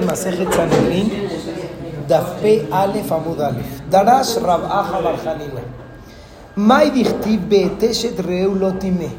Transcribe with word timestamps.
Gemara, 0.00 0.06
Masejet 0.06 0.52
Sanedrin, 0.52 1.10
Dafpe 2.08 2.66
Alef 2.70 3.10
Amud 3.12 3.40
Alef. 3.40 3.82
Darash 3.90 4.36
Rab 4.42 4.64
Aja 4.64 5.00
Barjanina. 5.02 5.62
Mai 6.56 6.90
dichtiv 6.90 7.48
beeteshet 7.48 8.18
reu 8.18 8.54
lotime. 8.54 9.10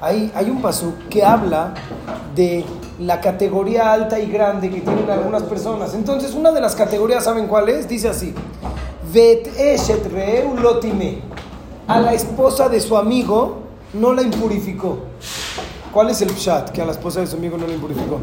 Hay, 0.00 0.32
hay 0.34 0.50
un 0.50 0.60
paso 0.62 0.94
que 1.08 1.22
habla 1.22 1.74
de 2.34 2.64
la 2.98 3.20
categoría 3.20 3.92
alta 3.92 4.18
y 4.18 4.30
grande 4.30 4.70
que 4.70 4.80
tienen 4.80 5.10
algunas 5.10 5.42
personas. 5.42 5.94
Entonces, 5.94 6.34
una 6.34 6.50
de 6.52 6.60
las 6.60 6.74
categorías, 6.74 7.24
¿saben 7.24 7.46
cuál 7.46 7.68
es? 7.68 7.88
Dice 7.88 8.08
así: 8.08 8.34
Beeteshet 9.12 10.10
reu 10.12 10.56
lotime. 10.56 11.22
A 11.86 12.00
la 12.00 12.12
esposa 12.12 12.68
de 12.68 12.80
su 12.80 12.96
amigo 12.96 13.62
no 13.94 14.12
la 14.12 14.22
impurificó. 14.22 14.98
¿Cuál 15.92 16.10
es 16.10 16.22
el 16.22 16.36
chat 16.36 16.70
que 16.70 16.80
a 16.80 16.84
la 16.84 16.92
esposa 16.92 17.18
de 17.20 17.26
su 17.26 17.36
amigo 17.36 17.58
no 17.58 17.66
la 17.66 17.74
impurificó? 17.74 18.20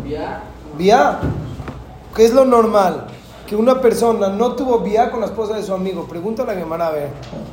Vía. 0.77 1.19
¿Qué 2.15 2.25
es 2.25 2.33
lo 2.33 2.45
normal? 2.45 3.07
Que 3.47 3.55
una 3.55 3.81
persona 3.81 4.29
no 4.29 4.53
tuvo 4.53 4.79
vía 4.79 5.09
con 5.09 5.21
la 5.21 5.27
esposa 5.27 5.55
de 5.55 5.63
su 5.63 5.73
amigo. 5.73 6.05
Pregúntale 6.07 6.51
a 6.51 6.55
hermana 6.55 6.87
a 6.87 6.91
ver. 6.91 7.09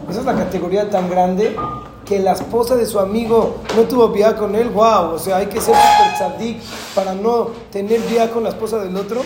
Esa 0.08 0.20
es 0.20 0.26
la 0.26 0.34
categoría 0.34 0.90
tan 0.90 1.08
grande 1.08 1.56
que 2.04 2.18
la 2.18 2.32
esposa 2.32 2.76
de 2.76 2.86
su 2.86 2.98
amigo 2.98 3.56
no 3.76 3.82
tuvo 3.82 4.08
vía 4.08 4.36
con 4.36 4.54
él. 4.54 4.68
Wow, 4.70 5.14
o 5.14 5.18
sea, 5.18 5.36
hay 5.36 5.46
que 5.46 5.60
ser 5.60 5.74
super 5.74 6.14
tzadik 6.14 6.60
para 6.94 7.14
no 7.14 7.48
tener 7.70 8.00
vía 8.02 8.30
con 8.30 8.42
la 8.42 8.50
esposa 8.50 8.78
del 8.78 8.96
otro. 8.96 9.22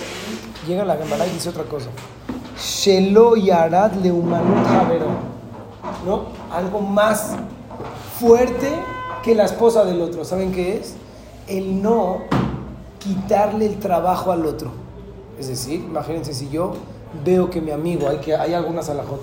Llega 0.67 0.85
la 0.85 0.97
Gemara 0.97 1.27
y 1.27 1.31
dice 1.31 1.49
otra 1.49 1.65
cosa. 1.65 1.89
Shelo 2.59 3.37
yarad 3.37 3.93
leumanut. 3.95 4.67
¿No? 6.07 6.27
Algo 6.53 6.81
más 6.81 7.35
fuerte 8.21 8.71
que 9.23 9.35
la 9.35 9.45
esposa 9.45 9.85
del 9.85 10.01
otro. 10.01 10.25
¿Saben 10.25 10.53
qué 10.53 10.77
es? 10.77 10.95
El 11.47 11.83
no 11.83 12.19
quitarle 13.09 13.67
el 13.67 13.79
trabajo 13.79 14.33
al 14.33 14.45
otro. 14.45 14.71
Es 15.39 15.49
decir, 15.49 15.81
imagínense 15.81 16.35
si 16.35 16.49
yo 16.51 16.75
veo 17.25 17.49
que 17.49 17.61
mi 17.61 17.71
amigo, 17.71 18.09
hay, 18.09 18.19
que, 18.19 18.35
hay 18.37 18.53
algunas 18.55 18.89
alajot, 18.91 19.21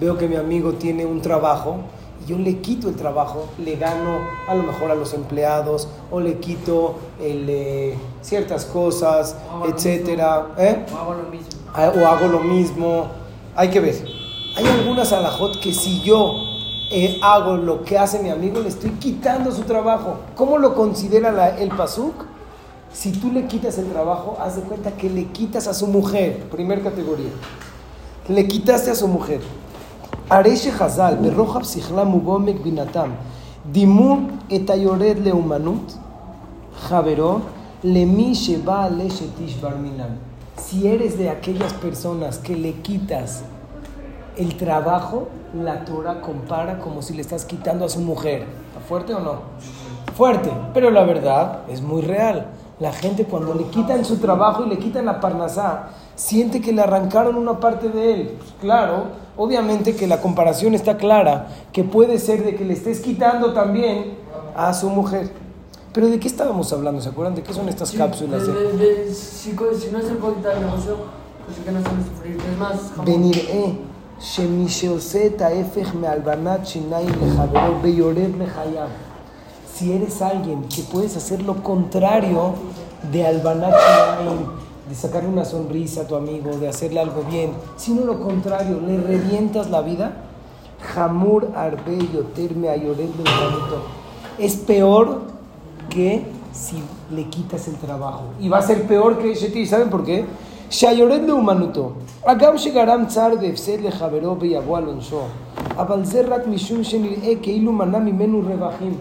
veo 0.00 0.18
que 0.18 0.26
mi 0.28 0.36
amigo 0.36 0.72
tiene 0.72 1.06
un 1.06 1.20
trabajo 1.22 1.76
y 2.24 2.30
yo 2.30 2.36
le 2.38 2.58
quito 2.58 2.88
el 2.88 2.96
trabajo, 2.96 3.46
le 3.64 3.76
gano 3.76 4.18
a 4.48 4.54
lo 4.54 4.62
mejor 4.64 4.90
a 4.90 4.94
los 4.96 5.14
empleados 5.14 5.88
o 6.10 6.18
le 6.20 6.38
quito 6.38 6.96
el, 7.20 7.46
eh, 7.48 7.94
ciertas 8.22 8.64
cosas, 8.64 9.36
etcétera. 9.72 10.48
¿eh? 10.58 10.84
O 10.92 10.96
hago 10.98 11.14
lo 11.14 11.30
mismo. 11.30 11.48
Ah, 11.74 11.92
o 11.94 12.06
hago 12.06 12.26
lo 12.26 12.40
mismo. 12.40 13.06
Hay 13.54 13.68
que 13.70 13.78
ver. 13.80 14.04
Hay 14.56 14.66
algunas 14.66 15.12
alajot 15.12 15.60
que 15.60 15.72
si 15.72 16.00
yo 16.00 16.32
eh, 16.90 17.18
hago 17.22 17.56
lo 17.56 17.84
que 17.84 17.98
hace 17.98 18.18
mi 18.20 18.30
amigo, 18.30 18.60
le 18.60 18.68
estoy 18.68 18.90
quitando 18.92 19.52
su 19.52 19.62
trabajo. 19.62 20.16
¿Cómo 20.34 20.58
lo 20.58 20.74
considera 20.74 21.30
la- 21.30 21.56
el 21.58 21.68
pasuk? 21.68 22.14
Si 22.98 23.12
tú 23.12 23.30
le 23.30 23.46
quitas 23.46 23.78
el 23.78 23.86
trabajo, 23.92 24.36
haz 24.40 24.56
de 24.56 24.62
cuenta 24.62 24.90
que 24.96 25.08
le 25.08 25.26
quitas 25.26 25.68
a 25.68 25.72
su 25.72 25.86
mujer. 25.86 26.48
Primer 26.50 26.82
categoría. 26.82 27.30
Le 28.26 28.48
quitaste 28.48 28.90
a 28.90 28.96
su 28.96 29.06
mujer. 29.06 29.40
Areshe 30.28 30.72
Hazal, 30.72 31.18
Berroja 31.18 31.60
Psichlam 31.60 32.12
Ugomek 32.12 32.60
Binatam, 32.60 33.12
Dimu 33.72 34.26
etayored 34.48 35.20
leumanut, 35.20 35.92
Lemi 37.84 38.32
Sheba 38.34 38.90
Leshetish 38.90 39.60
Barminan. 39.60 40.18
Si 40.56 40.88
eres 40.88 41.16
de 41.16 41.30
aquellas 41.30 41.72
personas 41.74 42.38
que 42.38 42.56
le 42.56 42.72
quitas 42.82 43.44
el 44.36 44.56
trabajo, 44.56 45.28
la 45.54 45.84
Torah 45.84 46.20
compara 46.20 46.80
como 46.80 47.02
si 47.02 47.14
le 47.14 47.20
estás 47.20 47.44
quitando 47.44 47.84
a 47.84 47.88
su 47.88 48.00
mujer. 48.00 48.44
¿Está 48.70 48.80
fuerte 48.88 49.14
o 49.14 49.20
no? 49.20 49.42
Fuerte, 50.16 50.50
pero 50.74 50.90
la 50.90 51.04
verdad 51.04 51.60
es 51.68 51.80
muy 51.80 52.02
real. 52.02 52.48
La 52.79 52.91
gente 52.91 53.25
cuando 53.25 53.53
le 53.53 53.65
quitan 53.65 54.03
su 54.03 54.17
trabajo 54.17 54.65
y 54.65 54.69
le 54.69 54.77
quitan 54.77 55.05
la 55.05 55.19
parnasá, 55.19 55.89
siente 56.15 56.59
que 56.61 56.71
le 56.73 56.81
arrancaron 56.81 57.35
una 57.35 57.59
parte 57.59 57.89
de 57.89 58.13
él. 58.13 58.35
Pues 58.37 58.51
claro, 58.61 59.05
obviamente 59.37 59.95
que 59.95 60.07
la 60.07 60.19
comparación 60.21 60.73
está 60.75 60.97
clara, 60.97 61.47
que 61.71 61.83
puede 61.83 62.19
ser 62.19 62.43
de 62.43 62.55
que 62.55 62.65
le 62.65 62.73
estés 62.73 62.99
quitando 62.99 63.53
también 63.53 64.15
a 64.55 64.73
su 64.73 64.89
mujer. 64.89 65.29
Pero 65.93 66.07
¿de 66.07 66.19
qué 66.19 66.27
estábamos 66.27 66.73
hablando? 66.73 66.99
¿Se 67.01 67.09
acuerdan 67.09 67.35
de 67.35 67.43
qué 67.43 67.53
son 67.53 67.69
estas 67.69 67.89
Sí, 67.89 67.97
cápsulas? 67.97 68.47
de- 68.47 68.53
de- 68.53 68.73
de- 68.73 68.95
de- 69.05 69.13
si, 69.13 69.51
co- 69.53 69.73
si 69.79 69.91
no 69.91 70.01
se 70.01 70.15
puede 70.15 70.35
quitar 70.35 70.53
el 70.57 70.61
negocio, 70.65 70.97
pues 71.45 71.57
sí 71.57 71.63
que 71.63 71.71
no 71.71 71.79
se 71.79 71.89
debe 71.89 72.03
sufrir. 72.03 72.37
Es 72.37 72.57
más, 72.59 72.91
jamón. 72.95 73.07
ונראה 73.07 73.65
שמי 74.19 74.69
שעושה 74.69 75.25
את 75.25 75.41
ההפך 75.41 75.95
מהלבנת 75.95 76.67
שיניים 76.67 77.09
לחברו 77.21 77.81
ויורב 77.81 78.31
לחייו. 78.41 78.87
si 79.78 79.92
eres 79.92 80.20
alguien 80.22 80.64
que 80.64 80.82
puedes 80.82 81.16
hacer 81.16 81.42
lo 81.42 81.62
contrario 81.62 82.54
de 83.12 83.24
albanar 83.24 83.72
de 84.88 84.94
sacarle 84.94 85.28
una 85.28 85.44
sonrisa 85.44 86.02
a 86.02 86.06
tu 86.06 86.16
amigo, 86.16 86.50
de 86.58 86.66
hacerle 86.66 86.98
algo 86.98 87.22
bien, 87.30 87.52
sino 87.76 88.04
lo 88.04 88.20
contrario, 88.20 88.80
le 88.84 88.96
revientas 88.96 89.70
la 89.70 89.82
vida, 89.82 90.12
jamur 90.94 91.50
arbe 91.54 91.98
yoterme 92.12 92.70
ayorel 92.70 93.12
del 93.12 93.26
Es 94.38 94.56
peor 94.56 95.22
que 95.90 96.24
si 96.52 96.82
le 97.14 97.24
quitas 97.24 97.68
el 97.68 97.76
trabajo. 97.76 98.24
Y 98.40 98.48
va 98.48 98.58
a 98.58 98.62
ser 98.62 98.86
peor 98.86 99.18
que 99.18 99.34
Sheti, 99.34 99.66
¿saben 99.66 99.90
por 99.90 100.04
qué? 100.04 100.24
Shayoret 100.70 101.22
de 101.22 101.32
humanuto. 101.32 101.92
Agam 102.26 102.56
shegaram 102.56 103.06
tsar 103.06 103.38
de 103.38 103.48
efsed 103.48 103.80
le 103.80 103.90
javero 103.90 104.36
beyabo 104.36 104.76
alonso. 104.76 105.22
Abalzer 105.76 106.28
rak 106.28 106.46
mishum 106.46 106.82
shenir'e 106.82 107.32
eh, 107.32 107.38
ke'ilu 107.40 107.72
manam 107.72 108.06
imenu 108.08 108.42
rebajim. 108.42 108.96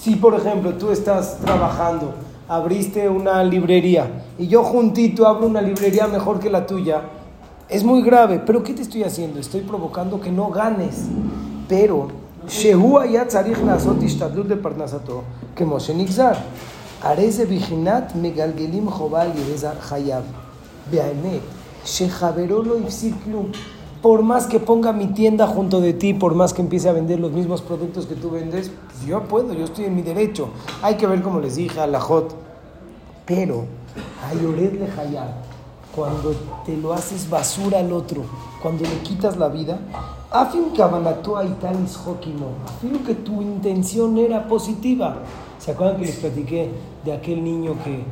Si, 0.00 0.14
por 0.14 0.34
ejemplo, 0.34 0.74
tú 0.74 0.90
estás 0.90 1.38
trabajando, 1.38 2.14
abriste 2.48 3.08
una 3.08 3.42
librería 3.42 4.24
y 4.38 4.46
yo 4.46 4.62
juntito 4.62 5.26
abro 5.26 5.48
una 5.48 5.60
librería 5.60 6.06
mejor 6.06 6.38
que 6.38 6.48
la 6.48 6.66
tuya, 6.66 7.02
es 7.68 7.82
muy 7.82 8.02
grave. 8.02 8.40
Pero 8.46 8.62
¿qué 8.62 8.74
te 8.74 8.82
estoy 8.82 9.02
haciendo? 9.02 9.40
Estoy 9.40 9.62
provocando 9.62 10.20
que 10.20 10.30
no 10.30 10.50
ganes. 10.50 11.06
Pero, 11.68 12.08
Shehu 12.46 12.98
Ayatzarich 12.98 13.58
Nazot 13.58 14.00
Ishtadlut 14.00 14.46
de 14.46 14.56
Parnasato, 14.56 15.24
que 15.56 15.64
Moshe 15.64 15.92
Nixar. 15.92 16.38
Areze 17.02 17.44
Viginat 17.44 18.14
Megalgelim 18.14 18.86
Jobal 18.86 19.34
Yerezar 19.34 19.76
Hayab. 19.90 20.22
Beaemet, 20.92 21.42
Shehaverolo 21.84 22.78
Ipsiklum. 22.78 23.52
Por 24.02 24.22
más 24.22 24.46
que 24.46 24.60
ponga 24.60 24.92
mi 24.92 25.08
tienda 25.08 25.46
junto 25.46 25.80
de 25.80 25.92
ti, 25.92 26.14
por 26.14 26.34
más 26.34 26.52
que 26.52 26.62
empiece 26.62 26.88
a 26.88 26.92
vender 26.92 27.18
los 27.18 27.32
mismos 27.32 27.62
productos 27.62 28.06
que 28.06 28.14
tú 28.14 28.30
vendes, 28.30 28.70
pues 28.86 29.06
yo 29.06 29.22
puedo, 29.24 29.54
yo 29.54 29.64
estoy 29.64 29.86
en 29.86 29.96
mi 29.96 30.02
derecho. 30.02 30.50
Hay 30.82 30.96
que 30.96 31.06
ver, 31.06 31.20
como 31.22 31.40
les 31.40 31.56
dije, 31.56 31.80
a 31.80 31.86
la 31.86 32.00
Jot. 32.00 32.34
Pero, 33.26 33.64
Ayored 34.30 34.72
le 34.74 34.86
cuando 35.94 36.32
te 36.64 36.76
lo 36.76 36.92
haces 36.92 37.28
basura 37.28 37.80
al 37.80 37.92
otro, 37.92 38.22
cuando 38.62 38.84
le 38.84 38.98
quitas 39.02 39.36
la 39.36 39.48
vida, 39.48 39.80
afin 40.30 40.70
kabanatu 40.70 41.36
aitalis 41.36 41.96
hokimo, 41.96 42.52
afin 42.66 42.98
que 43.04 43.14
tu 43.14 43.42
intención 43.42 44.16
era 44.18 44.46
positiva. 44.46 45.16
¿Se 45.58 45.72
acuerdan 45.72 45.96
que 45.98 46.06
les 46.06 46.16
platiqué 46.16 46.70
de 47.04 47.12
aquel 47.12 47.42
niño 47.42 47.74
que 47.82 48.04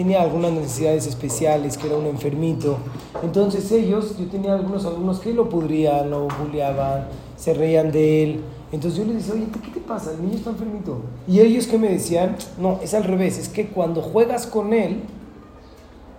tenía 0.00 0.22
algunas 0.22 0.50
necesidades 0.52 1.06
especiales, 1.06 1.76
que 1.76 1.86
era 1.86 1.98
un 1.98 2.06
enfermito? 2.06 2.78
Entonces 3.22 3.70
ellos, 3.70 4.16
yo 4.18 4.28
tenía 4.28 4.54
algunos 4.54 4.86
alumnos 4.86 5.20
que 5.20 5.34
lo 5.34 5.50
pudrían, 5.50 6.08
lo 6.08 6.26
bulleaban, 6.26 7.08
se 7.36 7.52
reían 7.52 7.92
de 7.92 8.22
él. 8.22 8.40
Entonces 8.72 8.98
yo 8.98 9.04
les 9.04 9.16
decía, 9.16 9.34
oye, 9.34 9.48
¿qué 9.62 9.70
te 9.72 9.80
pasa? 9.80 10.12
El 10.12 10.22
niño 10.22 10.38
está 10.38 10.48
enfermito. 10.48 11.02
Y 11.28 11.40
ellos 11.40 11.66
que 11.66 11.76
me 11.76 11.90
decían, 11.90 12.34
no, 12.58 12.78
es 12.82 12.94
al 12.94 13.04
revés, 13.04 13.36
es 13.36 13.50
que 13.50 13.68
cuando 13.68 14.00
juegas 14.00 14.46
con 14.46 14.72
él, 14.72 15.02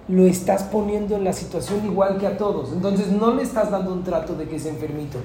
lo 0.08 0.28
estás 0.28 0.62
poniendo 0.62 1.16
en 1.16 1.24
la 1.24 1.34
situación 1.34 1.84
igual 1.84 2.20
que 2.20 2.28
a 2.28 2.38
todos. 2.38 2.72
Entonces 2.74 3.08
no 3.12 3.34
le 3.34 3.42
estás 3.42 3.72
dando 3.72 3.94
un 3.94 4.04
trato 4.04 4.36
de 4.36 4.48
que 4.48 4.58
es 4.58 4.68
enfermito, 4.68 5.18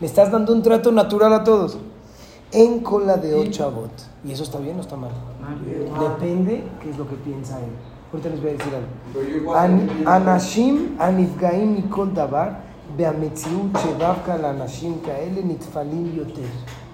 le 0.00 0.06
estás 0.06 0.30
dando 0.30 0.52
un 0.52 0.62
trato 0.62 0.92
natural 0.92 1.32
a 1.32 1.42
todos. 1.42 1.78
En 2.52 2.78
cola 2.78 3.16
de 3.16 3.34
ochavot. 3.34 3.90
¿Y 4.24 4.30
eso 4.30 4.44
está 4.44 4.60
bien 4.60 4.78
o 4.78 4.82
está 4.82 4.94
mal? 4.94 5.10
Depende 5.98 6.62
qué 6.80 6.90
es 6.90 6.96
lo 6.96 7.08
que 7.08 7.16
piensa 7.16 7.58
él. 7.58 7.72
Ahorita 8.14 8.28
les 8.28 8.40
voy 8.40 8.50
a 8.50 8.52
decir 8.52 8.72
algo. 8.72 9.54
An, 9.56 10.06
anashim 10.06 10.96
anifgaim 11.00 11.74
nikol 11.74 12.14
davar 12.14 12.60
beametziut 12.96 13.74
shedavka 13.74 14.38
la 14.38 14.50
anashim 14.50 15.00
kaele 15.02 15.42
nitfalim 15.42 16.14
yoter. 16.14 16.46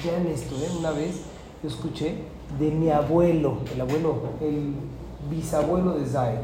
Vean 0.02 0.26
esto, 0.28 0.54
¿eh? 0.54 0.70
una 0.78 0.92
vez 0.92 1.20
yo 1.62 1.68
escuché 1.68 2.14
de 2.58 2.70
mi 2.70 2.88
abuelo, 2.90 3.58
el 3.70 3.82
abuelo, 3.82 4.14
el 4.40 4.72
bisabuelo 5.28 5.98
de 5.98 6.06
Zaid. 6.06 6.38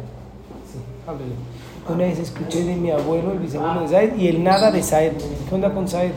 Sí, 0.70 0.78
ábrele. 1.06 1.36
Una 1.88 2.04
vez 2.04 2.18
escuché 2.18 2.64
de 2.64 2.76
mi 2.76 2.90
abuelo, 2.90 3.32
el 3.32 3.38
bisabuelo 3.38 3.80
de 3.80 3.88
Zaid, 3.88 4.14
y 4.18 4.28
el 4.28 4.44
nada 4.44 4.70
de 4.70 4.82
Zaid. 4.82 5.12
¿Qué 5.48 5.54
onda 5.54 5.72
con 5.72 5.88
Zaid? 5.88 6.10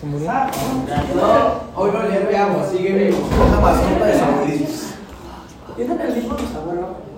¿Se 0.00 0.06
murió? 0.06 0.30
No, 0.30 1.82
hoy 1.82 1.90
no 1.90 2.02
le 2.04 2.20
veamos, 2.20 2.68
sigue 2.68 2.92
vivo. 2.92 3.18
Una 3.48 3.60
mascota 3.60 4.06
de 4.06 4.16
saudíes. 4.16 4.94
¿Tiene 5.74 6.04
el 6.04 6.14
mismo 6.14 6.36
bisabuelo? 6.36 7.08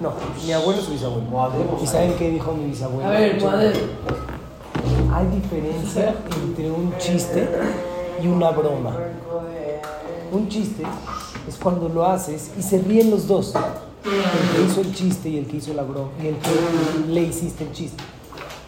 No, 0.00 0.12
mi 0.46 0.52
abuelo 0.52 0.80
es 0.80 0.86
su 0.86 0.92
bisabuelo. 0.92 1.78
¿Y 1.82 1.86
saben 1.86 2.14
qué 2.14 2.30
dijo 2.30 2.52
mi 2.54 2.70
bisabuelo? 2.70 3.06
A 3.06 3.12
ver, 3.12 3.42
madre. 3.42 3.72
Hay 5.12 5.26
diferencia 5.26 6.14
entre 6.42 6.70
un 6.70 6.94
chiste 6.98 7.46
y 8.22 8.26
una 8.26 8.50
broma. 8.50 8.96
Un 10.32 10.48
chiste 10.48 10.84
es 11.46 11.56
cuando 11.56 11.88
lo 11.90 12.06
haces 12.06 12.50
y 12.58 12.62
se 12.62 12.78
ríen 12.78 13.10
los 13.10 13.26
dos. 13.26 13.52
El 14.04 14.56
que 14.56 14.72
hizo 14.72 14.80
el 14.80 14.94
chiste 14.94 15.28
y 15.28 15.36
el 15.36 15.46
que 15.46 15.58
hizo 15.58 15.74
la 15.74 15.82
broma, 15.82 16.08
y 16.22 16.28
el 16.28 16.36
que 16.36 16.48
le 17.08 17.20
hiciste 17.20 17.64
el 17.64 17.72
chiste. 17.72 18.02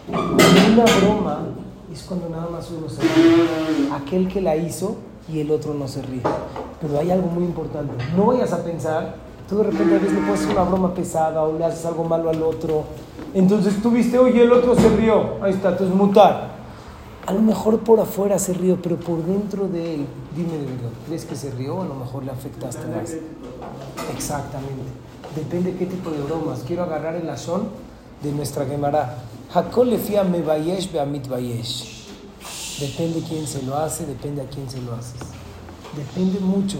Una 0.07 0.85
broma 1.01 1.45
es 1.91 2.03
cuando 2.03 2.29
nada 2.29 2.47
más 2.51 2.69
uno 2.69 2.87
se 2.87 3.01
ríe. 3.01 3.91
Aquel 3.91 4.27
que 4.27 4.39
la 4.39 4.55
hizo 4.55 4.97
y 5.27 5.39
el 5.39 5.49
otro 5.49 5.73
no 5.73 5.87
se 5.87 6.03
ríe. 6.03 6.21
Pero 6.79 6.99
hay 6.99 7.09
algo 7.09 7.27
muy 7.29 7.43
importante. 7.43 7.91
No 8.15 8.27
vayas 8.27 8.53
a 8.53 8.63
pensar, 8.63 9.15
tú 9.49 9.57
de 9.57 9.63
repente 9.63 9.95
a 9.95 9.99
veces 9.99 10.13
le 10.13 10.21
puedes 10.21 10.41
hacer 10.41 10.51
una 10.51 10.63
broma 10.63 10.93
pesada 10.93 11.43
o 11.43 11.57
le 11.57 11.65
haces 11.65 11.85
algo 11.85 12.03
malo 12.03 12.29
al 12.29 12.41
otro. 12.41 12.83
Entonces 13.33 13.81
tú 13.81 13.91
viste, 13.91 14.17
oye, 14.17 14.43
el 14.43 14.51
otro 14.51 14.75
se 14.75 14.89
rió. 14.89 15.41
Ahí 15.41 15.53
está, 15.53 15.69
entonces 15.69 15.95
mutar. 15.95 16.53
A 17.25 17.33
lo 17.33 17.41
mejor 17.41 17.79
por 17.79 17.99
afuera 17.99 18.37
se 18.37 18.53
rió, 18.53 18.77
pero 18.81 18.97
por 18.97 19.23
dentro 19.23 19.67
de 19.67 19.95
él, 19.95 20.05
dime 20.35 20.57
de 20.57 20.65
verdad, 20.65 20.89
¿crees 21.07 21.23
que 21.23 21.35
se 21.35 21.51
rió 21.51 21.77
o 21.77 21.81
a 21.81 21.85
lo 21.85 21.95
mejor 21.95 22.25
le 22.25 22.31
afectaste 22.31 22.85
más? 22.87 23.15
Exactamente. 24.13 24.91
Depende 25.35 25.75
qué 25.75 25.85
tipo 25.85 26.11
de 26.11 26.21
bromas. 26.21 26.63
Quiero 26.67 26.83
agarrar 26.83 27.15
el 27.15 27.29
azón 27.29 27.69
de 28.21 28.31
nuestra 28.33 28.65
Gemara. 28.65 29.19
Hakol 29.53 29.91
lefia 29.91 30.23
me 30.23 30.41
bayesh 30.41 30.91
beamit 30.91 31.27
bayesh. 31.27 32.07
Depende 32.79 33.23
quién 33.27 33.47
se 33.47 33.63
lo 33.63 33.77
hace, 33.77 34.05
depende 34.05 34.41
a 34.41 34.45
quién 34.45 34.69
se 34.69 34.81
lo 34.81 34.93
haces. 34.93 35.21
Depende 35.95 36.39
mucho. 36.39 36.79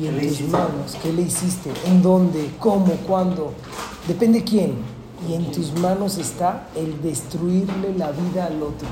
Y 0.00 0.06
en 0.06 0.28
tus 0.28 0.40
manos, 0.42 0.96
¿qué 1.02 1.12
le 1.12 1.22
hiciste? 1.22 1.72
¿En 1.86 2.02
dónde? 2.02 2.52
¿Cómo? 2.60 2.86
¿Cuándo? 3.06 3.52
Depende 4.06 4.44
quién. 4.44 4.76
Y 5.28 5.34
en 5.34 5.50
tus 5.50 5.72
manos 5.80 6.18
está 6.18 6.68
el 6.76 7.02
destruirle 7.02 7.94
la 7.96 8.12
vida 8.12 8.46
al 8.46 8.62
otro. 8.62 8.86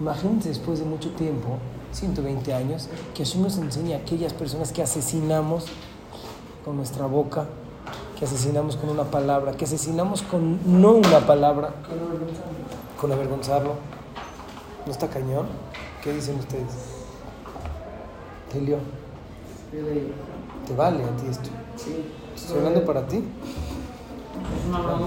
Imagínense 0.00 0.48
después 0.48 0.80
de 0.80 0.84
mucho 0.84 1.10
tiempo, 1.10 1.58
120 1.92 2.52
años, 2.52 2.88
que 3.14 3.24
Hashem 3.24 3.42
nos 3.42 3.58
enseña 3.58 3.98
a 3.98 4.00
aquellas 4.00 4.32
personas 4.32 4.72
que 4.72 4.82
asesinamos 4.82 5.66
con 6.64 6.76
nuestra 6.76 7.06
boca, 7.06 7.46
que 8.18 8.24
asesinamos 8.24 8.76
con 8.76 8.90
una 8.90 9.04
palabra, 9.04 9.52
que 9.52 9.66
asesinamos 9.66 10.22
con 10.22 10.58
no 10.80 10.92
una 10.92 11.20
palabra, 11.20 11.74
con 13.00 13.12
avergonzarlo. 13.12 13.74
¿No 14.84 14.90
está 14.90 15.08
cañón? 15.08 15.46
¿Qué 16.02 16.12
dicen 16.12 16.38
ustedes? 16.38 16.66
Helio, 18.52 18.78
¿te 19.70 20.74
vale 20.74 21.04
a 21.04 21.16
ti 21.16 21.26
esto? 21.30 21.48
Sí. 21.76 22.04
¿Estoy 22.34 22.58
hablando 22.58 22.84
para 22.84 23.06
ti? 23.06 23.18
Es 23.18 24.68
una 24.68 24.80
broma. 24.80 25.06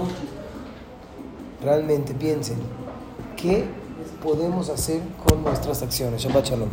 Realmente 1.62 2.14
piensen, 2.14 2.58
¿qué 3.36 3.66
podemos 4.22 4.70
hacer 4.70 5.02
con 5.26 5.42
nuestras 5.42 5.82
acciones? 5.82 6.22
Shabbat 6.22 6.46
Shalom. 6.46 6.68